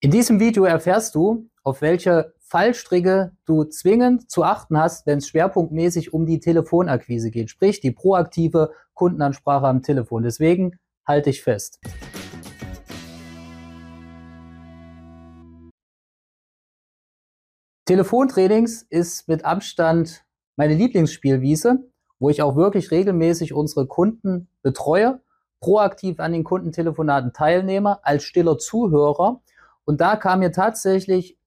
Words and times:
In 0.00 0.12
diesem 0.12 0.38
Video 0.38 0.62
erfährst 0.62 1.16
du, 1.16 1.50
auf 1.64 1.82
welche 1.82 2.32
Fallstricke 2.38 3.32
du 3.46 3.64
zwingend 3.64 4.30
zu 4.30 4.44
achten 4.44 4.78
hast, 4.78 5.08
wenn 5.08 5.18
es 5.18 5.26
schwerpunktmäßig 5.26 6.12
um 6.14 6.24
die 6.24 6.38
Telefonakquise 6.38 7.32
geht, 7.32 7.50
sprich 7.50 7.80
die 7.80 7.90
proaktive 7.90 8.70
Kundenansprache 8.94 9.66
am 9.66 9.82
Telefon. 9.82 10.22
Deswegen 10.22 10.78
halte 11.04 11.30
ich 11.30 11.42
fest. 11.42 11.80
Telefontrainings 17.84 18.82
ist 18.82 19.26
mit 19.26 19.44
Abstand 19.44 20.24
meine 20.54 20.74
Lieblingsspielwiese, 20.74 21.90
wo 22.20 22.30
ich 22.30 22.40
auch 22.42 22.54
wirklich 22.54 22.92
regelmäßig 22.92 23.52
unsere 23.52 23.88
Kunden 23.88 24.48
betreue, 24.62 25.20
proaktiv 25.58 26.20
an 26.20 26.30
den 26.30 26.44
Kundentelefonaten 26.44 27.32
teilnehme, 27.32 28.04
als 28.04 28.22
stiller 28.22 28.58
Zuhörer 28.58 29.42
und 29.88 30.02
da 30.02 30.16
kam 30.16 30.40
mir 30.40 30.52
tatsächlich 30.52 31.38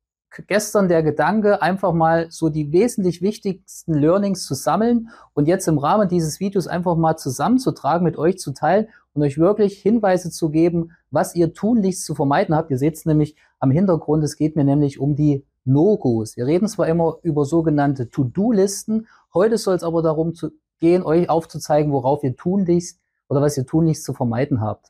gestern 0.47 0.87
der 0.87 1.03
Gedanke, 1.03 1.61
einfach 1.61 1.93
mal 1.93 2.31
so 2.31 2.49
die 2.49 2.71
wesentlich 2.71 3.21
wichtigsten 3.21 3.93
Learnings 3.93 4.47
zu 4.47 4.55
sammeln 4.55 5.09
und 5.35 5.47
jetzt 5.47 5.67
im 5.67 5.77
Rahmen 5.77 6.09
dieses 6.09 6.39
Videos 6.39 6.65
einfach 6.65 6.95
mal 6.95 7.17
zusammenzutragen, 7.17 8.03
mit 8.03 8.17
euch 8.17 8.39
zu 8.39 8.51
teilen 8.51 8.87
und 9.13 9.21
euch 9.21 9.37
wirklich 9.37 9.79
Hinweise 9.79 10.31
zu 10.31 10.49
geben, 10.49 10.93
was 11.11 11.35
ihr 11.35 11.53
tunlichst 11.53 12.03
zu 12.03 12.15
vermeiden 12.15 12.55
habt. 12.55 12.71
Ihr 12.71 12.79
seht 12.79 12.95
es 12.95 13.05
nämlich 13.05 13.35
am 13.59 13.69
Hintergrund, 13.69 14.23
es 14.23 14.37
geht 14.37 14.55
mir 14.55 14.63
nämlich 14.63 14.99
um 14.99 15.15
die 15.15 15.45
No-Gos. 15.63 16.35
Wir 16.35 16.47
reden 16.47 16.67
zwar 16.67 16.87
immer 16.87 17.17
über 17.21 17.45
sogenannte 17.45 18.09
To-Do-Listen, 18.09 19.05
heute 19.35 19.59
soll 19.59 19.75
es 19.75 19.83
aber 19.83 20.01
darum 20.01 20.33
zu 20.33 20.49
gehen, 20.79 21.03
euch 21.03 21.29
aufzuzeigen, 21.29 21.91
worauf 21.91 22.23
ihr 22.23 22.35
tunlichst 22.35 22.99
oder 23.29 23.39
was 23.39 23.55
ihr 23.55 23.67
tunlichst 23.67 24.03
zu 24.03 24.13
vermeiden 24.13 24.61
habt. 24.61 24.87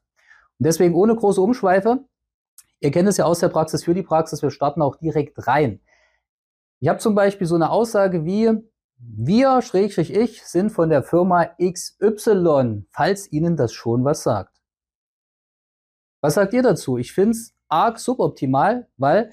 Und 0.58 0.68
deswegen 0.68 0.96
ohne 0.96 1.18
große 1.18 1.42
Umschweife, 1.42 2.06
Ihr 2.82 2.92
kennt 2.92 3.08
es 3.08 3.18
ja 3.18 3.26
aus 3.26 3.40
der 3.40 3.50
Praxis 3.50 3.84
für 3.84 3.94
die 3.94 4.04
Praxis, 4.04 4.42
wir 4.42 4.52
starten 4.52 4.82
auch 4.82 4.98
direkt 4.98 5.48
rein. 5.48 5.80
Ich 6.80 6.90
habe 6.90 6.98
zum 6.98 7.14
Beispiel 7.14 7.46
so 7.46 7.56
eine 7.56 7.70
Aussage 7.70 8.26
wie, 8.26 8.50
wir, 8.98 9.62
Schrägstrich 9.62 10.14
ich, 10.14 10.44
sind 10.44 10.72
von 10.72 10.90
der 10.90 11.04
Firma 11.04 11.52
XY, 11.62 12.86
falls 12.92 13.32
Ihnen 13.32 13.56
das 13.56 13.72
schon 13.72 14.04
was 14.04 14.24
sagt. 14.24 14.60
Was 16.22 16.36
sagt 16.36 16.54
ihr 16.54 16.62
dazu? 16.64 16.98
Ich 16.98 17.14
finde 17.14 17.32
es 17.32 17.54
arg 17.68 18.00
suboptimal, 18.00 18.88
weil 18.98 19.32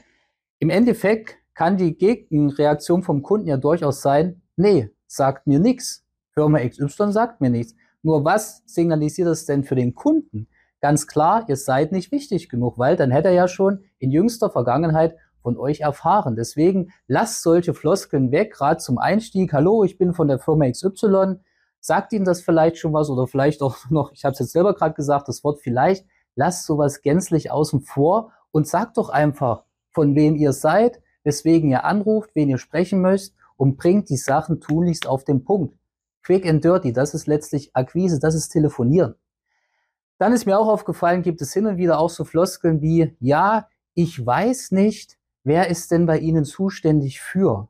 im 0.58 0.70
Endeffekt 0.70 1.36
kann 1.54 1.76
die 1.76 1.96
Gegenreaktion 1.96 3.02
vom 3.02 3.22
Kunden 3.22 3.48
ja 3.48 3.56
durchaus 3.56 4.00
sein, 4.00 4.42
nee, 4.56 4.90
sagt 5.06 5.46
mir 5.46 5.58
nichts. 5.58 6.04
Firma 6.32 6.60
XY 6.60 7.12
sagt 7.12 7.40
mir 7.40 7.50
nichts. 7.50 7.74
Nur 8.02 8.24
was 8.24 8.62
signalisiert 8.66 9.28
das 9.28 9.44
denn 9.44 9.64
für 9.64 9.74
den 9.74 9.94
Kunden? 9.94 10.48
Ganz 10.80 11.06
klar, 11.06 11.44
ihr 11.48 11.56
seid 11.56 11.92
nicht 11.92 12.12
wichtig 12.12 12.48
genug, 12.48 12.78
weil 12.78 12.96
dann 12.96 13.10
hätte 13.10 13.28
er 13.28 13.34
ja 13.34 13.48
schon 13.48 13.84
in 13.98 14.10
jüngster 14.10 14.50
Vergangenheit 14.50 15.16
von 15.42 15.56
euch 15.56 15.80
erfahren. 15.80 16.36
Deswegen 16.36 16.92
lasst 17.06 17.42
solche 17.42 17.74
Floskeln 17.74 18.32
weg, 18.32 18.52
gerade 18.52 18.78
zum 18.78 18.98
Einstieg. 18.98 19.52
Hallo, 19.52 19.84
ich 19.84 19.98
bin 19.98 20.12
von 20.12 20.28
der 20.28 20.38
Firma 20.38 20.70
XY. 20.70 21.36
Sagt 21.80 22.12
Ihnen 22.12 22.24
das 22.24 22.42
vielleicht 22.42 22.78
schon 22.78 22.92
was 22.92 23.08
oder 23.08 23.26
vielleicht 23.26 23.62
auch 23.62 23.76
noch, 23.90 24.12
ich 24.12 24.24
habe 24.24 24.32
es 24.32 24.40
jetzt 24.40 24.52
selber 24.52 24.74
gerade 24.74 24.94
gesagt, 24.94 25.28
das 25.28 25.44
Wort 25.44 25.60
vielleicht. 25.60 26.06
Lasst 26.34 26.66
sowas 26.66 27.02
gänzlich 27.02 27.50
außen 27.50 27.80
vor 27.80 28.32
und 28.50 28.68
sagt 28.68 28.96
doch 28.96 29.08
einfach, 29.08 29.64
von 29.90 30.14
wem 30.14 30.36
ihr 30.36 30.52
seid, 30.52 31.00
weswegen 31.24 31.70
ihr 31.70 31.84
anruft, 31.84 32.30
wen 32.34 32.48
ihr 32.48 32.58
sprechen 32.58 33.00
müsst 33.00 33.34
und 33.56 33.76
bringt 33.76 34.08
die 34.08 34.16
Sachen 34.16 34.60
tunlichst 34.60 35.06
auf 35.06 35.24
den 35.24 35.44
Punkt. 35.44 35.76
Quick 36.22 36.46
and 36.46 36.64
dirty, 36.64 36.92
das 36.92 37.14
ist 37.14 37.26
letztlich 37.26 37.74
Akquise, 37.74 38.20
das 38.20 38.34
ist 38.34 38.50
Telefonieren. 38.50 39.14
Dann 40.18 40.32
ist 40.32 40.46
mir 40.46 40.58
auch 40.58 40.68
aufgefallen, 40.68 41.22
gibt 41.22 41.40
es 41.40 41.52
hin 41.52 41.66
und 41.66 41.76
wieder 41.76 41.98
auch 41.98 42.10
so 42.10 42.24
Floskeln 42.24 42.82
wie, 42.82 43.16
ja, 43.20 43.68
ich 43.94 44.24
weiß 44.24 44.72
nicht, 44.72 45.16
wer 45.44 45.68
ist 45.68 45.90
denn 45.90 46.06
bei 46.06 46.18
Ihnen 46.18 46.44
zuständig 46.44 47.20
für? 47.20 47.68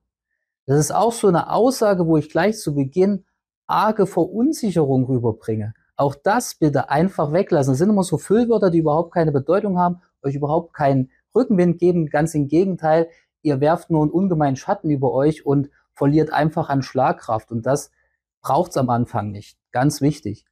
Das 0.67 0.79
ist 0.79 0.91
auch 0.91 1.13
so 1.13 1.29
eine 1.29 1.51
Aussage, 1.51 2.07
wo 2.07 2.17
ich 2.17 2.29
gleich 2.29 2.59
zu 2.59 2.75
Beginn 2.75 3.25
arge 3.67 4.07
Verunsicherung 4.07 5.05
rüberbringe. 5.05 5.75
Auch 5.97 6.15
das 6.15 6.55
bitte 6.55 6.91
einfach 6.91 7.33
weglassen. 7.33 7.73
Das 7.73 7.79
sind 7.79 7.91
immer 7.91 8.03
so 8.03 8.19
Füllwörter, 8.19 8.71
die 8.71 8.79
überhaupt 8.79 9.13
keine 9.13 9.33
Bedeutung 9.33 9.79
haben, 9.79 10.01
euch 10.23 10.35
überhaupt 10.35 10.75
keinen 10.75 11.11
Rückenwind 11.35 11.79
geben. 11.79 12.07
Ganz 12.07 12.35
im 12.35 12.49
Gegenteil, 12.49 13.09
ihr 13.43 13.61
werft 13.61 13.91
nur 13.91 14.03
einen 14.03 14.11
ungemeinen 14.11 14.57
Schatten 14.57 14.91
über 14.91 15.13
euch 15.13 15.45
und 15.45 15.71
verliert 15.93 16.33
einfach 16.33 16.69
an 16.69 16.83
Schlagkraft. 16.83 17.51
Und 17.51 17.67
das 17.67 17.91
braucht's 18.41 18.77
am 18.77 18.91
Anfang 18.91 19.31
nicht. 19.31 19.59
Ganz 19.73 20.01
wichtig. 20.01 20.47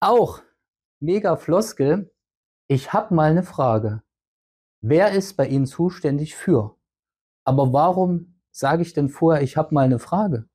Auch 0.00 0.40
mega 1.00 1.36
Floskel. 1.36 2.12
Ich 2.68 2.92
habe 2.92 3.14
mal 3.14 3.30
eine 3.30 3.42
Frage. 3.42 4.02
Wer 4.80 5.12
ist 5.12 5.36
bei 5.36 5.46
Ihnen 5.46 5.66
zuständig 5.66 6.36
für? 6.36 6.76
Aber 7.44 7.72
warum 7.72 8.40
sage 8.50 8.82
ich 8.82 8.92
denn 8.92 9.08
vorher, 9.08 9.42
ich 9.42 9.56
habe 9.56 9.74
mal 9.74 9.84
eine 9.84 9.98
Frage? 9.98 10.48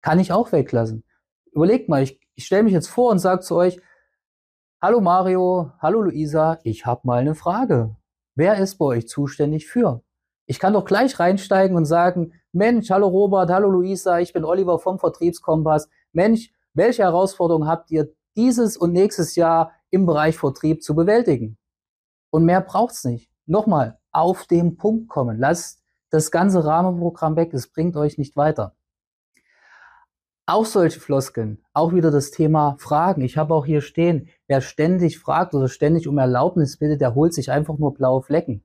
Kann 0.00 0.20
ich 0.20 0.32
auch 0.32 0.52
weglassen. 0.52 1.04
Überlegt 1.52 1.88
mal, 1.88 2.02
ich, 2.02 2.20
ich 2.34 2.46
stelle 2.46 2.62
mich 2.62 2.72
jetzt 2.72 2.88
vor 2.88 3.10
und 3.10 3.18
sage 3.18 3.40
zu 3.40 3.56
euch, 3.56 3.80
hallo 4.80 5.00
Mario, 5.00 5.72
hallo 5.80 6.02
Luisa, 6.02 6.60
ich 6.62 6.86
habe 6.86 7.00
mal 7.04 7.18
eine 7.18 7.34
Frage. 7.34 7.96
Wer 8.34 8.58
ist 8.58 8.76
bei 8.78 8.84
euch 8.84 9.08
zuständig 9.08 9.66
für? 9.66 10.02
Ich 10.46 10.60
kann 10.60 10.72
doch 10.72 10.84
gleich 10.84 11.18
reinsteigen 11.18 11.76
und 11.76 11.84
sagen, 11.84 12.32
Mensch, 12.52 12.90
hallo 12.90 13.08
Robert, 13.08 13.50
hallo 13.50 13.68
Luisa, 13.70 14.20
ich 14.20 14.32
bin 14.32 14.44
Oliver 14.44 14.78
vom 14.78 14.98
Vertriebskompass. 14.98 15.88
Mensch, 16.12 16.52
welche 16.74 17.02
Herausforderungen 17.02 17.68
habt 17.68 17.90
ihr 17.90 18.14
dieses 18.38 18.76
und 18.76 18.92
nächstes 18.92 19.34
Jahr 19.34 19.72
im 19.90 20.06
Bereich 20.06 20.38
Vertrieb 20.38 20.82
zu 20.82 20.94
bewältigen. 20.94 21.58
Und 22.30 22.44
mehr 22.44 22.60
braucht's 22.60 23.04
nicht. 23.04 23.30
Nochmal, 23.46 23.98
auf 24.12 24.46
den 24.46 24.76
Punkt 24.76 25.08
kommen. 25.08 25.38
Lasst 25.38 25.82
das 26.10 26.30
ganze 26.30 26.64
Rahmenprogramm 26.64 27.36
weg. 27.36 27.52
Es 27.52 27.68
bringt 27.68 27.96
euch 27.96 28.16
nicht 28.16 28.36
weiter. 28.36 28.76
Auch 30.46 30.64
solche 30.64 31.00
Floskeln, 31.00 31.62
auch 31.74 31.92
wieder 31.92 32.10
das 32.10 32.30
Thema 32.30 32.76
Fragen. 32.78 33.20
Ich 33.20 33.36
habe 33.36 33.52
auch 33.52 33.66
hier 33.66 33.82
stehen, 33.82 34.30
wer 34.46 34.62
ständig 34.62 35.18
fragt 35.18 35.54
oder 35.54 35.68
ständig 35.68 36.08
um 36.08 36.16
Erlaubnis 36.16 36.78
bittet, 36.78 37.02
der 37.02 37.14
holt 37.14 37.34
sich 37.34 37.50
einfach 37.50 37.76
nur 37.76 37.92
blaue 37.92 38.22
Flecken. 38.22 38.64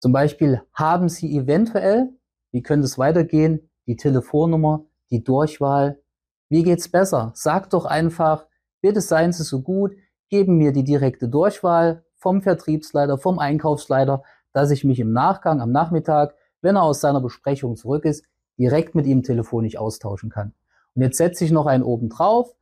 Zum 0.00 0.12
Beispiel, 0.12 0.62
haben 0.72 1.08
Sie 1.08 1.36
eventuell, 1.36 2.10
wie 2.50 2.62
könnte 2.62 2.86
es 2.86 2.98
weitergehen, 2.98 3.70
die 3.86 3.96
Telefonnummer, 3.96 4.84
die 5.10 5.22
Durchwahl? 5.22 6.02
Wie 6.48 6.64
geht's 6.64 6.88
besser? 6.88 7.30
Sag 7.34 7.70
doch 7.70 7.84
einfach, 7.84 8.46
Bitte 8.84 9.00
seien 9.00 9.32
Sie 9.32 9.44
so 9.44 9.62
gut, 9.62 9.96
geben 10.28 10.58
mir 10.58 10.70
die 10.70 10.84
direkte 10.84 11.26
Durchwahl 11.26 12.04
vom 12.16 12.42
Vertriebsleiter, 12.42 13.16
vom 13.16 13.38
Einkaufsleiter, 13.38 14.22
dass 14.52 14.70
ich 14.70 14.84
mich 14.84 15.00
im 15.00 15.10
Nachgang 15.10 15.62
am 15.62 15.72
Nachmittag, 15.72 16.34
wenn 16.60 16.76
er 16.76 16.82
aus 16.82 17.00
seiner 17.00 17.22
Besprechung 17.22 17.76
zurück 17.76 18.04
ist, 18.04 18.26
direkt 18.58 18.94
mit 18.94 19.06
ihm 19.06 19.22
telefonisch 19.22 19.78
austauschen 19.78 20.28
kann. 20.28 20.52
Und 20.94 21.00
jetzt 21.00 21.16
setze 21.16 21.46
ich 21.46 21.50
noch 21.50 21.64
einen 21.64 21.82
oben 21.82 22.10
drauf. 22.10 22.54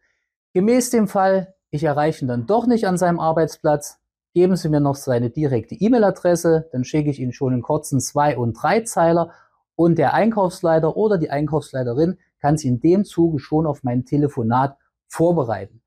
Gemäß 0.53 0.91
dem 0.91 1.09
Fall, 1.09 1.57
ich 1.71 1.83
erreiche 1.83 2.25
ihn 2.25 2.29
dann 2.29 2.47
doch 2.47 2.69
nicht 2.69 2.87
an 2.87 2.99
seinem 2.99 3.19
Arbeitsplatz, 3.19 3.99
geben 4.33 4.55
Sie 4.55 4.69
mir 4.69 4.79
noch 4.79 4.95
seine 4.95 5.29
direkte 5.29 5.75
E-Mail-Adresse, 5.75 6.69
dann 6.71 6.85
schicke 6.85 7.11
ich 7.11 7.19
Ihnen 7.19 7.33
schon 7.33 7.53
einen 7.53 7.63
kurzen 7.63 7.99
Zwei- 7.99 8.39
und 8.39 8.53
Dreizeiler 8.53 9.33
und 9.75 9.99
der 9.99 10.15
Einkaufsleiter 10.15 10.97
oder 10.97 11.19
die 11.19 11.31
Einkaufsleiterin 11.31 12.17
kann 12.41 12.57
sich 12.57 12.69
in 12.69 12.79
dem 12.79 13.05
Zuge 13.05 13.41
schon 13.41 13.67
auf 13.67 13.83
mein 13.83 14.05
Telefonat 14.05 14.77
vorbereiten. 15.09 15.82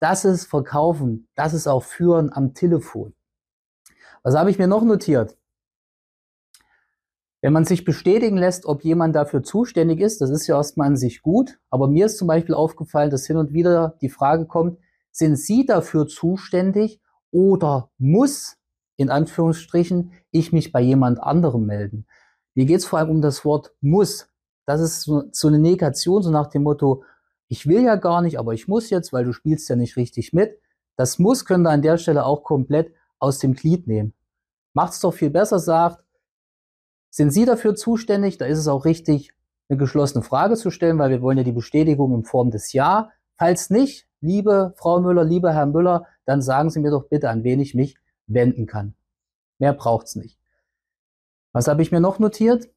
Das 0.00 0.24
ist 0.24 0.46
Verkaufen, 0.46 1.28
das 1.34 1.52
ist 1.52 1.66
auch 1.66 1.82
Führen 1.82 2.32
am 2.32 2.54
Telefon. 2.54 3.14
Was 4.22 4.34
habe 4.34 4.50
ich 4.50 4.58
mir 4.58 4.66
noch 4.66 4.82
notiert? 4.82 5.36
Wenn 7.42 7.52
man 7.52 7.64
sich 7.64 7.84
bestätigen 7.84 8.36
lässt, 8.36 8.66
ob 8.66 8.82
jemand 8.82 9.14
dafür 9.14 9.42
zuständig 9.42 10.00
ist, 10.00 10.20
das 10.20 10.30
ist 10.30 10.46
ja 10.46 10.56
erstmal 10.56 10.88
an 10.88 10.96
sich 10.96 11.22
gut, 11.22 11.58
aber 11.70 11.88
mir 11.88 12.06
ist 12.06 12.18
zum 12.18 12.28
Beispiel 12.28 12.54
aufgefallen, 12.54 13.10
dass 13.10 13.26
hin 13.26 13.36
und 13.36 13.52
wieder 13.52 13.96
die 14.00 14.10
Frage 14.10 14.46
kommt, 14.46 14.78
sind 15.10 15.36
Sie 15.36 15.64
dafür 15.64 16.06
zuständig 16.06 17.00
oder 17.30 17.90
muss, 17.98 18.56
in 18.96 19.10
Anführungsstrichen, 19.10 20.12
ich 20.30 20.52
mich 20.52 20.72
bei 20.72 20.80
jemand 20.80 21.22
anderem 21.22 21.64
melden? 21.64 22.06
Mir 22.54 22.66
geht 22.66 22.78
es 22.78 22.86
vor 22.86 22.98
allem 22.98 23.10
um 23.10 23.22
das 23.22 23.44
Wort 23.44 23.74
muss. 23.80 24.28
Das 24.66 24.80
ist 24.80 25.02
so, 25.02 25.24
so 25.32 25.48
eine 25.48 25.58
Negation, 25.58 26.22
so 26.22 26.30
nach 26.30 26.48
dem 26.48 26.64
Motto, 26.64 27.04
ich 27.50 27.66
will 27.66 27.82
ja 27.82 27.96
gar 27.96 28.22
nicht, 28.22 28.38
aber 28.38 28.54
ich 28.54 28.68
muss 28.68 28.90
jetzt, 28.90 29.12
weil 29.12 29.24
du 29.24 29.32
spielst 29.32 29.68
ja 29.68 29.74
nicht 29.74 29.96
richtig 29.96 30.32
mit. 30.32 30.60
Das 30.94 31.18
muss 31.18 31.44
könnt 31.44 31.66
ihr 31.66 31.70
an 31.70 31.82
der 31.82 31.98
Stelle 31.98 32.24
auch 32.24 32.44
komplett 32.44 32.94
aus 33.18 33.40
dem 33.40 33.54
Glied 33.54 33.88
nehmen. 33.88 34.14
Macht's 34.72 35.00
doch 35.00 35.12
viel 35.12 35.30
besser, 35.30 35.58
sagt, 35.58 36.04
sind 37.10 37.32
Sie 37.32 37.44
dafür 37.44 37.74
zuständig? 37.74 38.38
Da 38.38 38.46
ist 38.46 38.58
es 38.58 38.68
auch 38.68 38.84
richtig, 38.84 39.32
eine 39.68 39.78
geschlossene 39.78 40.22
Frage 40.22 40.54
zu 40.54 40.70
stellen, 40.70 40.96
weil 41.00 41.10
wir 41.10 41.22
wollen 41.22 41.38
ja 41.38 41.44
die 41.44 41.50
Bestätigung 41.50 42.14
in 42.14 42.24
Form 42.24 42.52
des 42.52 42.72
Ja. 42.72 43.10
Falls 43.36 43.68
nicht, 43.68 44.06
liebe 44.20 44.72
Frau 44.76 45.00
Müller, 45.00 45.24
lieber 45.24 45.52
Herr 45.52 45.66
Müller, 45.66 46.06
dann 46.26 46.42
sagen 46.42 46.70
Sie 46.70 46.78
mir 46.78 46.92
doch 46.92 47.08
bitte, 47.08 47.30
an 47.30 47.42
wen 47.42 47.58
ich 47.58 47.74
mich 47.74 47.96
wenden 48.28 48.66
kann. 48.66 48.94
Mehr 49.58 49.72
braucht's 49.72 50.14
nicht. 50.14 50.38
Was 51.50 51.66
habe 51.66 51.82
ich 51.82 51.90
mir 51.90 52.00
noch 52.00 52.20
notiert? 52.20 52.68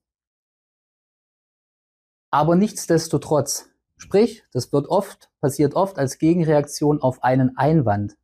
Aber 2.31 2.55
nichtsdestotrotz, 2.55 3.69
Sprich, 4.03 4.43
das 4.51 4.73
wird 4.73 4.87
oft, 4.89 5.29
passiert 5.39 5.75
oft 5.75 5.97
als 5.97 6.17
Gegenreaktion 6.17 7.01
auf 7.01 7.23
einen 7.23 7.55
Einwand. 7.55 8.17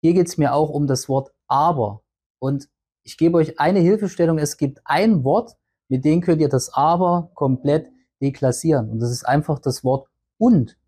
Hier 0.00 0.14
geht 0.14 0.28
es 0.28 0.38
mir 0.38 0.54
auch 0.54 0.70
um 0.70 0.86
das 0.86 1.08
Wort 1.08 1.32
aber. 1.48 2.04
Und 2.38 2.68
ich 3.02 3.18
gebe 3.18 3.36
euch 3.36 3.58
eine 3.58 3.80
Hilfestellung. 3.80 4.38
Es 4.38 4.58
gibt 4.58 4.80
ein 4.84 5.24
Wort, 5.24 5.56
mit 5.88 6.04
dem 6.04 6.20
könnt 6.20 6.40
ihr 6.40 6.48
das 6.48 6.72
aber 6.72 7.32
komplett 7.34 7.90
deklassieren. 8.22 8.90
Und 8.90 9.00
das 9.00 9.10
ist 9.10 9.26
einfach 9.26 9.58
das 9.58 9.82
Wort 9.82 10.08
und. 10.38 10.78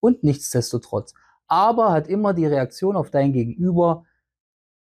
Und 0.00 0.24
nichtsdestotrotz. 0.24 1.14
Aber 1.46 1.92
hat 1.92 2.08
immer 2.08 2.34
die 2.34 2.46
Reaktion 2.46 2.96
auf 2.96 3.12
dein 3.12 3.32
Gegenüber 3.32 4.04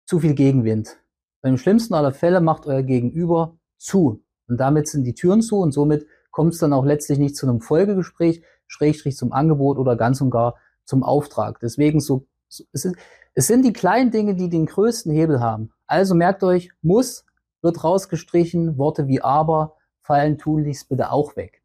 zu 0.06 0.22
viel 0.22 0.34
Gegenwind. 0.34 0.98
Beim 1.42 1.58
schlimmsten 1.58 1.94
aller 1.94 2.14
Fälle 2.14 2.40
macht 2.40 2.68
euer 2.68 2.84
Gegenüber 2.84 3.58
zu. 3.78 4.24
Und 4.48 4.62
damit 4.62 4.88
sind 4.88 5.04
die 5.04 5.14
Türen 5.14 5.42
zu 5.42 5.58
und 5.58 5.74
somit 5.74 6.08
kommt 6.32 6.54
es 6.54 6.60
dann 6.60 6.72
auch 6.72 6.86
letztlich 6.86 7.20
nicht 7.20 7.36
zu 7.36 7.46
einem 7.46 7.60
Folgegespräch, 7.60 8.44
Schrägstrich 8.74 9.16
zum 9.16 9.31
Angebot 9.31 9.78
oder 9.78 9.96
ganz 9.96 10.20
und 10.20 10.31
gar 10.31 10.56
zum 10.86 11.04
Auftrag. 11.04 11.60
Deswegen 11.60 12.00
so, 12.00 12.25
es, 12.50 12.86
ist, 12.86 12.96
es 13.36 13.48
sind 13.48 13.64
die 13.64 13.74
kleinen 13.74 14.12
Dinge, 14.12 14.36
die 14.36 14.50
den 14.50 14.66
größten 14.66 15.14
Hebel 15.14 15.40
haben. 15.40 15.72
Also 15.86 16.16
merkt 16.16 16.44
euch, 16.44 16.72
muss 16.81 17.25
wird 17.62 17.84
rausgestrichen, 17.84 18.78
Worte 18.78 19.08
wie 19.08 19.22
aber 19.22 19.78
fallen 20.02 20.38
tunlichst 20.38 20.90
bitte 20.90 21.12
auch 21.12 21.36
weg. 21.36 21.64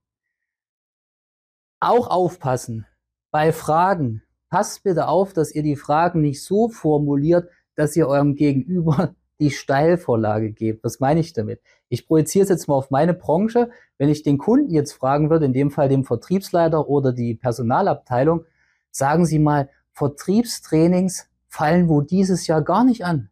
Auch 1.81 2.08
aufpassen 2.08 2.87
bei 3.31 3.52
Fragen. 3.52 4.22
Passt 4.50 4.82
bitte 4.82 5.08
auf, 5.08 5.32
dass 5.32 5.52
ihr 5.54 5.62
die 5.62 5.76
Fragen 5.76 6.20
nicht 6.20 6.43
so 6.43 6.69
formuliert, 6.69 7.50
dass 7.75 7.96
ihr 7.96 8.08
eurem 8.08 8.34
Gegenüber 8.34 9.14
die 9.40 9.50
Steilvorlage 9.50 10.52
gebt. 10.52 10.85
Was 10.85 11.00
meine 11.00 11.20
ich 11.20 11.32
damit? 11.32 11.61
Ich 11.88 12.06
projiziere 12.06 12.43
es 12.43 12.49
jetzt 12.49 12.69
mal 12.69 12.75
auf 12.75 12.90
meine 12.90 13.14
Branche. 13.14 13.70
Wenn 13.96 14.08
ich 14.08 14.23
den 14.23 14.38
Kunden 14.38 14.70
jetzt 14.70 14.93
fragen 14.93 15.31
würde, 15.31 15.46
in 15.46 15.52
dem 15.52 15.70
Fall 15.70 15.88
dem 15.88 16.05
Vertriebsleiter 16.05 16.88
oder 16.88 17.12
die 17.12 17.35
Personalabteilung, 17.35 18.44
sagen 18.90 19.26
Sie 19.26 19.38
mal, 19.38 19.69
Vertriebstrainings 19.93 21.29
fallen 21.49 21.88
wo 21.88 22.02
dieses 22.02 22.46
Jahr 22.46 22.62
gar 22.62 22.85
nicht 22.85 23.05
an. 23.05 23.31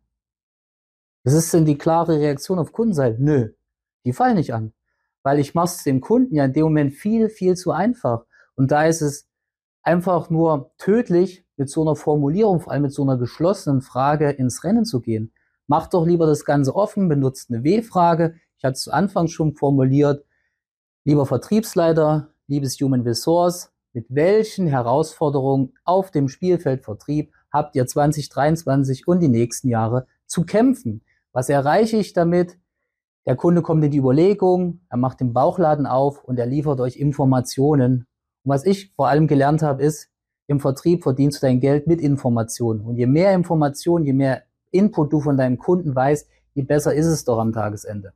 Das 1.22 1.34
ist 1.34 1.52
denn 1.52 1.64
die 1.64 1.78
klare 1.78 2.18
Reaktion 2.18 2.58
auf 2.58 2.72
Kundenseite. 2.72 3.22
Nö, 3.22 3.50
die 4.04 4.12
fallen 4.12 4.36
nicht 4.36 4.54
an. 4.54 4.72
Weil 5.22 5.38
ich 5.38 5.54
mache 5.54 5.66
es 5.66 5.82
dem 5.82 6.00
Kunden 6.00 6.34
ja 6.34 6.44
in 6.44 6.52
dem 6.52 6.64
Moment 6.64 6.94
viel, 6.94 7.28
viel 7.28 7.56
zu 7.56 7.72
einfach. 7.72 8.24
Und 8.54 8.70
da 8.70 8.86
ist 8.86 9.02
es 9.02 9.28
einfach 9.82 10.30
nur 10.30 10.70
tödlich, 10.78 11.44
mit 11.56 11.70
so 11.70 11.82
einer 11.82 11.96
Formulierung, 11.96 12.60
vor 12.60 12.72
allem 12.72 12.82
mit 12.82 12.92
so 12.92 13.02
einer 13.02 13.16
geschlossenen 13.16 13.80
Frage 13.80 14.30
ins 14.30 14.62
Rennen 14.62 14.84
zu 14.84 15.00
gehen. 15.00 15.32
Macht 15.66 15.94
doch 15.94 16.06
lieber 16.06 16.26
das 16.26 16.44
Ganze 16.44 16.74
offen, 16.74 17.08
benutzt 17.08 17.50
eine 17.50 17.64
W-Frage. 17.64 18.36
Ich 18.58 18.64
hatte 18.64 18.74
es 18.74 18.82
zu 18.82 18.92
Anfang 18.92 19.28
schon 19.28 19.54
formuliert. 19.54 20.24
Lieber 21.04 21.26
Vertriebsleiter, 21.26 22.28
liebes 22.46 22.80
Human 22.80 23.02
Resource, 23.02 23.72
mit 23.92 24.06
welchen 24.08 24.66
Herausforderungen 24.66 25.72
auf 25.84 26.10
dem 26.10 26.28
Spielfeld 26.28 26.84
Vertrieb 26.84 27.32
habt 27.50 27.74
ihr 27.76 27.86
2023 27.86 29.08
und 29.08 29.20
die 29.20 29.28
nächsten 29.28 29.68
Jahre 29.68 30.06
zu 30.26 30.44
kämpfen? 30.44 31.02
Was 31.32 31.48
erreiche 31.48 31.96
ich 31.96 32.12
damit? 32.12 32.58
Der 33.26 33.36
Kunde 33.36 33.62
kommt 33.62 33.84
in 33.84 33.90
die 33.90 33.98
Überlegung, 33.98 34.80
er 34.88 34.98
macht 34.98 35.20
den 35.20 35.32
Bauchladen 35.32 35.86
auf 35.86 36.22
und 36.22 36.38
er 36.38 36.46
liefert 36.46 36.78
euch 36.80 36.96
Informationen. 36.96 38.06
Und 38.44 38.50
was 38.52 38.64
ich 38.64 38.92
vor 38.94 39.08
allem 39.08 39.26
gelernt 39.26 39.62
habe, 39.62 39.82
ist, 39.82 40.10
im 40.46 40.60
Vertrieb 40.60 41.02
verdienst 41.02 41.42
du 41.42 41.46
dein 41.46 41.58
Geld 41.58 41.88
mit 41.88 42.00
Informationen. 42.00 42.82
Und 42.82 42.96
je 42.96 43.06
mehr 43.06 43.34
Informationen, 43.34 44.04
je 44.04 44.12
mehr 44.12 44.44
Input 44.76 45.12
du 45.12 45.20
von 45.20 45.36
deinem 45.36 45.58
Kunden 45.58 45.94
weißt, 45.94 46.28
je 46.54 46.62
besser 46.62 46.94
ist 46.94 47.06
es 47.06 47.24
doch 47.24 47.38
am 47.38 47.52
Tagesende. 47.52 48.12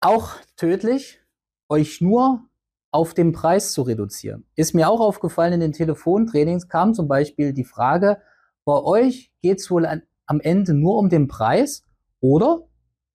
Auch 0.00 0.34
tödlich, 0.56 1.20
euch 1.68 2.00
nur 2.00 2.44
auf 2.90 3.12
den 3.12 3.32
Preis 3.32 3.72
zu 3.72 3.82
reduzieren. 3.82 4.46
Ist 4.54 4.74
mir 4.74 4.88
auch 4.88 5.00
aufgefallen 5.00 5.54
in 5.54 5.60
den 5.60 5.72
Telefontrainings 5.72 6.68
kam 6.68 6.94
zum 6.94 7.08
Beispiel 7.08 7.52
die 7.52 7.64
Frage, 7.64 8.22
bei 8.64 8.80
euch 8.82 9.32
geht 9.42 9.60
es 9.60 9.70
wohl 9.70 9.86
an, 9.86 10.02
am 10.26 10.40
Ende 10.40 10.74
nur 10.74 10.96
um 10.98 11.08
den 11.08 11.28
Preis 11.28 11.84
oder? 12.20 12.68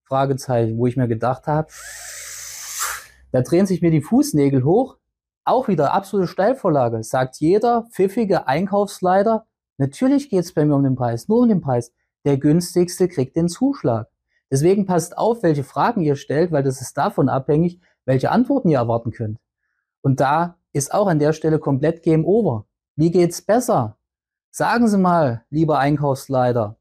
Fragezeichen, 0.04 0.78
wo 0.78 0.88
ich 0.88 0.98
mir 0.98 1.08
gedacht 1.08 1.48
habe, 1.48 1.70
da 3.32 3.42
drehen 3.42 3.66
sich 3.66 3.82
mir 3.82 3.92
die 3.92 4.02
Fußnägel 4.02 4.64
hoch. 4.64 4.98
Auch 5.44 5.68
wieder 5.68 5.94
absolute 5.94 6.28
Steilvorlage. 6.28 7.02
Sagt 7.04 7.38
jeder 7.38 7.88
pfiffige 7.92 8.48
Einkaufsleiter, 8.48 9.48
Natürlich 9.82 10.30
geht 10.30 10.42
es 10.42 10.54
bei 10.54 10.64
mir 10.64 10.76
um 10.76 10.84
den 10.84 10.94
Preis, 10.94 11.28
nur 11.28 11.40
um 11.40 11.50
den 11.50 11.60
Preis. 11.60 11.92
Der 12.24 12.38
günstigste 12.38 13.08
kriegt 13.08 13.36
den 13.36 13.50
Zuschlag. 13.50 14.08
Deswegen 14.52 14.86
passt 14.86 15.18
auf, 15.18 15.42
welche 15.42 15.64
Fragen 15.64 16.02
ihr 16.02 16.16
stellt, 16.16 16.52
weil 16.52 16.62
das 16.62 16.82
ist 16.82 16.96
davon 16.96 17.30
abhängig, 17.30 17.82
welche 18.06 18.30
Antworten 18.30 18.70
ihr 18.70 18.78
erwarten 18.78 19.10
könnt. 19.10 19.40
Und 20.02 20.20
da 20.20 20.60
ist 20.72 20.94
auch 20.94 21.08
an 21.08 21.18
der 21.18 21.34
Stelle 21.34 21.58
komplett 21.58 22.04
Game 22.04 22.26
Over. 22.26 22.68
Wie 22.96 23.10
geht's 23.10 23.42
besser? 23.42 23.98
Sagen 24.52 24.88
Sie 24.88 25.00
mal, 25.00 25.46
lieber 25.50 25.80
Einkaufsleiter, 25.80 26.78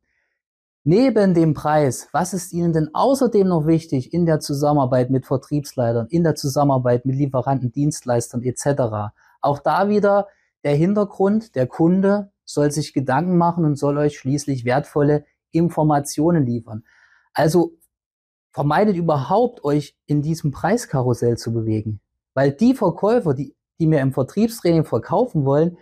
neben 0.84 1.32
dem 1.32 1.54
Preis, 1.54 2.06
was 2.12 2.34
ist 2.34 2.52
Ihnen 2.52 2.74
denn 2.74 2.90
außerdem 2.92 3.48
noch 3.48 3.66
wichtig 3.66 4.12
in 4.12 4.26
der 4.26 4.40
Zusammenarbeit 4.40 5.08
mit 5.08 5.24
Vertriebsleitern, 5.24 6.06
in 6.10 6.22
der 6.22 6.34
Zusammenarbeit 6.34 7.06
mit 7.06 7.16
Lieferanten, 7.16 7.72
Dienstleistern 7.72 8.42
etc.? 8.42 9.14
Auch 9.40 9.58
da 9.60 9.88
wieder 9.88 10.28
der 10.64 10.74
Hintergrund, 10.74 11.54
der 11.54 11.66
Kunde 11.66 12.29
soll 12.52 12.70
sich 12.70 12.92
Gedanken 12.92 13.36
machen 13.36 13.64
und 13.64 13.76
soll 13.76 13.98
euch 13.98 14.18
schließlich 14.18 14.64
wertvolle 14.64 15.24
Informationen 15.52 16.44
liefern. 16.46 16.84
Also 17.32 17.76
vermeidet 18.52 18.96
überhaupt, 18.96 19.64
euch 19.64 19.96
in 20.06 20.22
diesem 20.22 20.50
Preiskarussell 20.50 21.36
zu 21.36 21.52
bewegen. 21.52 22.00
Weil 22.34 22.52
die 22.52 22.74
Verkäufer, 22.74 23.34
die, 23.34 23.54
die 23.78 23.86
mir 23.86 24.00
im 24.00 24.12
Vertriebstraining 24.12 24.84
verkaufen 24.84 25.44
wollen, 25.44 25.78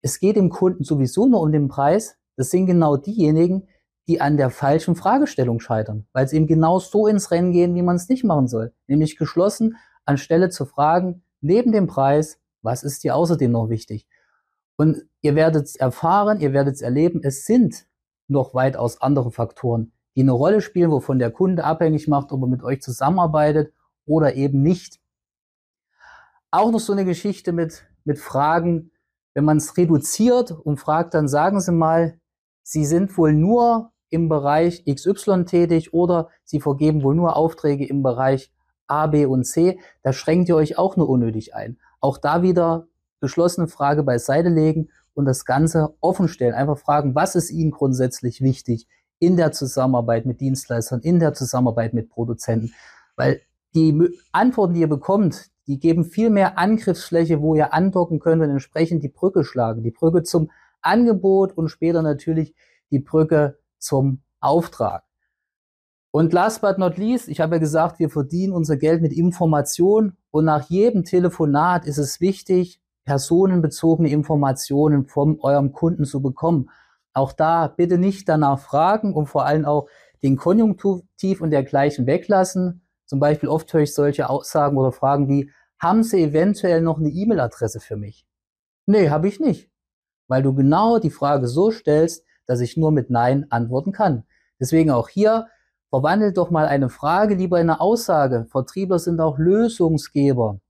es 0.00 0.18
geht 0.18 0.36
dem 0.36 0.50
Kunden 0.50 0.84
sowieso 0.84 1.26
nur 1.26 1.40
um 1.40 1.52
den 1.52 1.68
Preis. 1.68 2.16
Das 2.36 2.50
sind 2.50 2.66
genau 2.66 2.96
diejenigen, 2.96 3.68
die 4.08 4.20
an 4.20 4.36
der 4.36 4.50
falschen 4.50 4.96
Fragestellung 4.96 5.60
scheitern, 5.60 6.06
weil 6.12 6.26
sie 6.26 6.36
eben 6.36 6.48
genau 6.48 6.80
so 6.80 7.06
ins 7.06 7.30
Rennen 7.30 7.52
gehen, 7.52 7.74
wie 7.74 7.82
man 7.82 7.96
es 7.96 8.08
nicht 8.08 8.24
machen 8.24 8.48
soll. 8.48 8.72
Nämlich 8.88 9.16
geschlossen, 9.16 9.76
anstelle 10.04 10.50
zu 10.50 10.64
fragen, 10.64 11.22
neben 11.40 11.70
dem 11.70 11.86
Preis, 11.86 12.38
was 12.62 12.82
ist 12.82 13.04
dir 13.04 13.14
außerdem 13.14 13.50
noch 13.50 13.68
wichtig? 13.68 14.08
Und 14.82 15.04
ihr 15.20 15.36
werdet 15.36 15.76
erfahren, 15.76 16.40
ihr 16.40 16.52
werdet 16.52 16.82
erleben, 16.82 17.20
es 17.22 17.44
sind 17.44 17.86
noch 18.26 18.52
weitaus 18.52 19.00
andere 19.00 19.30
Faktoren, 19.30 19.92
die 20.16 20.22
eine 20.22 20.32
Rolle 20.32 20.60
spielen, 20.60 20.90
wovon 20.90 21.20
der 21.20 21.30
Kunde 21.30 21.62
abhängig 21.62 22.08
macht, 22.08 22.32
ob 22.32 22.42
er 22.42 22.48
mit 22.48 22.64
euch 22.64 22.82
zusammenarbeitet 22.82 23.72
oder 24.06 24.34
eben 24.34 24.60
nicht. 24.60 24.98
Auch 26.50 26.72
noch 26.72 26.80
so 26.80 26.92
eine 26.92 27.04
Geschichte 27.04 27.52
mit, 27.52 27.84
mit 28.02 28.18
Fragen, 28.18 28.90
wenn 29.34 29.44
man 29.44 29.58
es 29.58 29.76
reduziert 29.76 30.50
und 30.50 30.78
fragt, 30.80 31.14
dann 31.14 31.28
sagen 31.28 31.60
Sie 31.60 31.70
mal, 31.70 32.18
Sie 32.64 32.84
sind 32.84 33.16
wohl 33.16 33.34
nur 33.34 33.92
im 34.10 34.28
Bereich 34.28 34.84
XY 34.84 35.44
tätig 35.44 35.94
oder 35.94 36.28
Sie 36.42 36.58
vergeben 36.58 37.04
wohl 37.04 37.14
nur 37.14 37.36
Aufträge 37.36 37.86
im 37.86 38.02
Bereich 38.02 38.52
A, 38.88 39.06
B 39.06 39.26
und 39.26 39.44
C. 39.44 39.78
Da 40.02 40.12
schränkt 40.12 40.48
ihr 40.48 40.56
euch 40.56 40.76
auch 40.76 40.96
nur 40.96 41.08
unnötig 41.08 41.54
ein. 41.54 41.78
Auch 42.00 42.18
da 42.18 42.42
wieder 42.42 42.88
geschlossene 43.22 43.68
Frage 43.68 44.02
beiseite 44.02 44.50
legen 44.50 44.90
und 45.14 45.24
das 45.24 45.46
Ganze 45.46 45.94
offen 46.00 46.28
stellen. 46.28 46.52
Einfach 46.52 46.78
fragen, 46.78 47.14
was 47.14 47.34
ist 47.34 47.50
Ihnen 47.50 47.70
grundsätzlich 47.70 48.42
wichtig 48.42 48.86
in 49.18 49.36
der 49.36 49.52
Zusammenarbeit 49.52 50.26
mit 50.26 50.40
Dienstleistern, 50.40 51.00
in 51.00 51.20
der 51.20 51.32
Zusammenarbeit 51.32 51.94
mit 51.94 52.10
Produzenten. 52.10 52.74
Weil 53.16 53.40
die 53.74 54.18
Antworten, 54.32 54.74
die 54.74 54.80
ihr 54.80 54.88
bekommt, 54.88 55.50
die 55.66 55.78
geben 55.78 56.04
viel 56.04 56.28
mehr 56.28 56.58
Angriffsfläche, 56.58 57.40
wo 57.40 57.54
ihr 57.54 57.72
andocken 57.72 58.18
könnt 58.18 58.42
und 58.42 58.50
entsprechend 58.50 59.04
die 59.04 59.08
Brücke 59.08 59.44
schlagen. 59.44 59.84
Die 59.84 59.92
Brücke 59.92 60.24
zum 60.24 60.50
Angebot 60.82 61.56
und 61.56 61.68
später 61.68 62.02
natürlich 62.02 62.54
die 62.90 62.98
Brücke 62.98 63.58
zum 63.78 64.22
Auftrag. 64.40 65.04
Und 66.10 66.32
last 66.32 66.60
but 66.60 66.78
not 66.78 66.98
least, 66.98 67.28
ich 67.28 67.40
habe 67.40 67.54
ja 67.54 67.58
gesagt, 67.60 67.98
wir 67.98 68.10
verdienen 68.10 68.52
unser 68.52 68.76
Geld 68.76 69.00
mit 69.00 69.12
Information 69.12 70.16
und 70.30 70.44
nach 70.44 70.68
jedem 70.68 71.04
Telefonat 71.04 71.86
ist 71.86 71.98
es 71.98 72.20
wichtig, 72.20 72.81
personenbezogene 73.04 74.10
Informationen 74.10 75.06
von 75.06 75.38
eurem 75.40 75.72
Kunden 75.72 76.04
zu 76.04 76.22
bekommen. 76.22 76.70
Auch 77.12 77.32
da 77.32 77.68
bitte 77.68 77.98
nicht 77.98 78.28
danach 78.28 78.58
fragen 78.58 79.14
und 79.14 79.26
vor 79.26 79.44
allem 79.44 79.64
auch 79.64 79.88
den 80.22 80.36
Konjunktiv 80.36 81.40
und 81.40 81.50
dergleichen 81.50 82.06
weglassen. 82.06 82.86
Zum 83.06 83.20
Beispiel 83.20 83.48
oft 83.48 83.72
höre 83.72 83.82
ich 83.82 83.94
solche 83.94 84.30
Aussagen 84.30 84.76
oder 84.76 84.92
Fragen 84.92 85.28
wie, 85.28 85.50
haben 85.78 86.04
Sie 86.04 86.22
eventuell 86.22 86.80
noch 86.80 86.98
eine 86.98 87.10
E-Mail-Adresse 87.10 87.80
für 87.80 87.96
mich? 87.96 88.24
Nee, 88.86 89.10
habe 89.10 89.28
ich 89.28 89.40
nicht. 89.40 89.70
Weil 90.28 90.42
du 90.42 90.54
genau 90.54 90.98
die 90.98 91.10
Frage 91.10 91.48
so 91.48 91.70
stellst, 91.70 92.24
dass 92.46 92.60
ich 92.60 92.76
nur 92.76 92.92
mit 92.92 93.10
Nein 93.10 93.46
antworten 93.50 93.92
kann. 93.92 94.24
Deswegen 94.60 94.90
auch 94.90 95.08
hier, 95.08 95.48
verwandelt 95.90 96.38
doch 96.38 96.50
mal 96.50 96.66
eine 96.66 96.88
Frage 96.88 97.34
lieber 97.34 97.60
in 97.60 97.68
eine 97.68 97.80
Aussage. 97.80 98.46
Vertriebler 98.50 98.98
sind 98.98 99.20
auch 99.20 99.38
Lösungsgeber. 99.38 100.60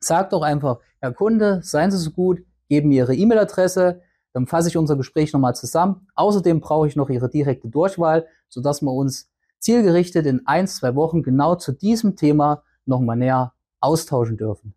Sag 0.00 0.30
doch 0.30 0.42
einfach, 0.42 0.80
Herr 1.04 1.12
Kunde, 1.12 1.60
seien 1.62 1.90
Sie 1.90 1.98
so 1.98 2.12
gut, 2.12 2.42
geben 2.70 2.88
mir 2.88 3.04
Ihre 3.04 3.14
E-Mail-Adresse, 3.14 4.00
dann 4.32 4.46
fasse 4.46 4.68
ich 4.68 4.78
unser 4.78 4.96
Gespräch 4.96 5.34
nochmal 5.34 5.54
zusammen. 5.54 6.08
Außerdem 6.14 6.60
brauche 6.60 6.88
ich 6.88 6.96
noch 6.96 7.10
Ihre 7.10 7.28
direkte 7.28 7.68
Durchwahl, 7.68 8.26
sodass 8.48 8.80
wir 8.80 8.90
uns 8.90 9.30
zielgerichtet 9.58 10.24
in 10.24 10.46
ein, 10.46 10.66
zwei 10.66 10.94
Wochen 10.94 11.22
genau 11.22 11.56
zu 11.56 11.72
diesem 11.72 12.16
Thema 12.16 12.62
nochmal 12.86 13.18
näher 13.18 13.52
austauschen 13.80 14.38
dürfen. 14.38 14.72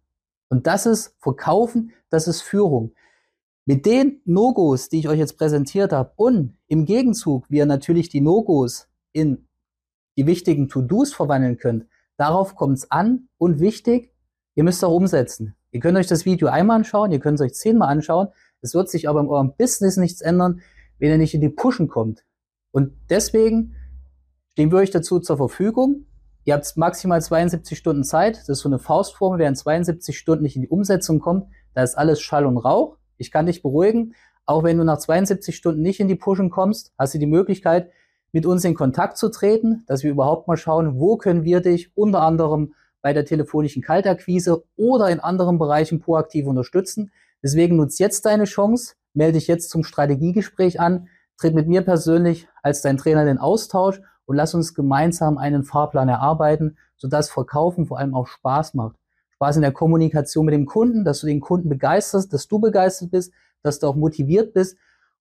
Und 0.49 0.67
das 0.67 0.85
ist 0.85 1.15
Verkaufen, 1.19 1.93
das 2.09 2.27
ist 2.27 2.41
Führung. 2.41 2.91
Mit 3.63 3.85
den 3.85 4.19
No-Gos, 4.25 4.89
die 4.89 4.99
ich 4.99 5.07
euch 5.07 5.19
jetzt 5.19 5.37
präsentiert 5.37 5.93
habe 5.93 6.11
und 6.17 6.57
im 6.67 6.83
Gegenzug, 6.83 7.49
wie 7.49 7.59
ihr 7.59 7.65
natürlich 7.65 8.09
die 8.09 8.19
No-Gos 8.19 8.89
in 9.13 9.47
die 10.17 10.27
wichtigen 10.27 10.67
To-Dos 10.67 11.13
verwandeln 11.13 11.57
könnt, 11.57 11.85
darauf 12.17 12.55
kommt 12.55 12.79
es 12.79 12.91
an 12.91 13.29
und 13.37 13.61
wichtig, 13.61 14.11
ihr 14.55 14.65
müsst 14.65 14.83
auch 14.83 14.93
umsetzen. 14.93 15.53
Ihr 15.77 15.81
könnt 15.81 15.99
euch 15.99 16.07
das 16.07 16.25
Video 16.25 16.47
einmal 16.47 16.77
anschauen, 16.77 17.11
ihr 17.11 17.19
könnt 17.19 17.39
es 17.39 17.45
euch 17.45 17.53
zehnmal 17.53 17.89
anschauen, 17.89 18.29
es 18.61 18.73
wird 18.73 18.89
sich 18.89 19.07
aber 19.07 19.19
in 19.19 19.27
eurem 19.27 19.53
Business 19.55 19.95
nichts 19.95 20.21
ändern, 20.21 20.61
wenn 20.97 21.11
ihr 21.11 21.19
nicht 21.19 21.35
in 21.35 21.41
die 21.41 21.49
Pushen 21.49 21.87
kommt. 21.87 22.25
Und 22.71 22.93
deswegen 23.11 23.75
stehen 24.53 24.71
wir 24.71 24.79
euch 24.79 24.89
dazu 24.89 25.19
zur 25.19 25.37
Verfügung. 25.37 26.07
Ihr 26.45 26.55
habt 26.55 26.77
maximal 26.77 27.21
72 27.21 27.77
Stunden 27.77 28.03
Zeit. 28.03 28.37
Das 28.39 28.49
ist 28.49 28.59
so 28.61 28.69
eine 28.69 28.79
Faustformel. 28.79 29.37
Wer 29.37 29.49
in 29.49 29.55
72 29.55 30.17
Stunden 30.17 30.41
nicht 30.41 30.55
in 30.55 30.63
die 30.63 30.67
Umsetzung 30.67 31.19
kommt, 31.19 31.45
da 31.75 31.83
ist 31.83 31.95
alles 31.95 32.21
Schall 32.21 32.47
und 32.47 32.57
Rauch. 32.57 32.97
Ich 33.17 33.29
kann 33.29 33.45
dich 33.45 33.61
beruhigen. 33.61 34.15
Auch 34.47 34.63
wenn 34.63 34.79
du 34.79 34.83
nach 34.83 34.97
72 34.97 35.55
Stunden 35.55 35.83
nicht 35.83 35.99
in 35.99 36.07
die 36.07 36.15
Pushen 36.15 36.49
kommst, 36.49 36.91
hast 36.97 37.13
du 37.13 37.19
die 37.19 37.27
Möglichkeit, 37.27 37.91
mit 38.31 38.47
uns 38.47 38.65
in 38.65 38.73
Kontakt 38.73 39.19
zu 39.19 39.29
treten, 39.29 39.83
dass 39.85 40.01
wir 40.01 40.09
überhaupt 40.09 40.47
mal 40.47 40.57
schauen, 40.57 40.99
wo 40.99 41.17
können 41.17 41.43
wir 41.43 41.61
dich 41.61 41.95
unter 41.95 42.23
anderem 42.23 42.73
bei 43.01 43.13
der 43.13 43.25
telefonischen 43.25 43.81
Kaltakquise 43.81 44.63
oder 44.75 45.09
in 45.09 45.19
anderen 45.19 45.59
Bereichen 45.59 45.99
proaktiv 45.99 46.47
unterstützen. 46.47 47.11
Deswegen 47.43 47.75
nutz 47.75 47.99
jetzt 47.99 48.25
deine 48.25 48.45
Chance, 48.45 48.95
melde 49.13 49.37
dich 49.37 49.47
jetzt 49.47 49.69
zum 49.69 49.83
Strategiegespräch 49.83 50.79
an, 50.79 51.07
tritt 51.37 51.53
mit 51.53 51.67
mir 51.67 51.81
persönlich 51.83 52.47
als 52.63 52.81
dein 52.81 52.97
Trainer 52.97 53.21
in 53.21 53.27
den 53.27 53.37
Austausch 53.37 54.01
und 54.25 54.35
lass 54.35 54.53
uns 54.53 54.73
gemeinsam 54.73 55.37
einen 55.37 55.63
Fahrplan 55.63 56.09
erarbeiten, 56.09 56.77
sodass 56.97 57.29
Verkaufen 57.29 57.85
vor 57.85 57.99
allem 57.99 58.13
auch 58.13 58.27
Spaß 58.27 58.73
macht. 58.73 58.97
Spaß 59.35 59.57
in 59.57 59.61
der 59.61 59.71
Kommunikation 59.71 60.45
mit 60.45 60.53
dem 60.53 60.65
Kunden, 60.65 61.05
dass 61.05 61.21
du 61.21 61.27
den 61.27 61.39
Kunden 61.39 61.69
begeisterst, 61.69 62.33
dass 62.33 62.47
du 62.47 62.59
begeistert 62.59 63.11
bist, 63.11 63.31
dass 63.61 63.79
du 63.79 63.87
auch 63.87 63.95
motiviert 63.95 64.53
bist. 64.53 64.77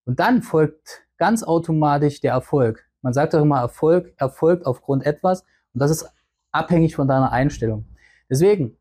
Und 0.07 0.19
dann 0.21 0.43
folgt 0.43 1.03
ganz 1.19 1.43
automatisch 1.43 2.21
der 2.21 2.33
Erfolg. 2.33 2.87
Man 3.03 3.13
sagt 3.13 3.35
doch 3.35 3.43
immer, 3.43 3.61
Erfolg 3.61 4.15
erfolgt 4.17 4.67
aufgrund 4.67 5.05
etwas. 5.05 5.43
Und 5.75 5.81
das 5.81 5.91
ist 5.91 6.09
abhängig 6.57 6.97
von 6.97 7.09
deiner 7.09 7.33
Einstellung. 7.33 7.87
Deswegen, 8.31 8.77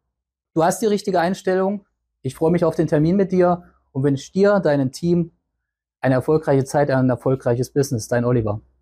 du 0.53 0.63
hast 0.63 0.81
die 0.81 0.87
richtige 0.87 1.19
Einstellung. 1.19 1.85
Ich 2.21 2.35
freue 2.35 2.51
mich 2.51 2.65
auf 2.65 2.75
den 2.75 2.87
Termin 2.87 3.15
mit 3.15 3.31
dir 3.31 3.63
und 3.91 4.03
wünsche 4.03 4.31
dir, 4.31 4.59
deinem 4.59 4.91
Team 4.91 5.31
eine 6.01 6.15
erfolgreiche 6.15 6.63
Zeit, 6.65 6.89
ein 6.89 7.09
erfolgreiches 7.09 7.71
Business. 7.71 8.07
Dein 8.07 8.25
Oliver. 8.25 8.61